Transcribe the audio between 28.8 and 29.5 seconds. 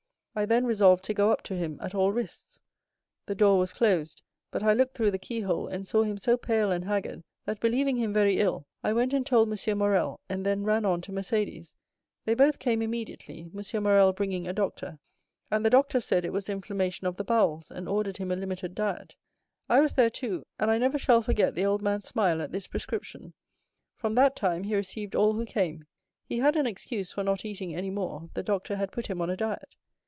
put him on a